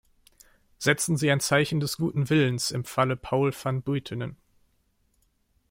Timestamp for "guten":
1.97-2.27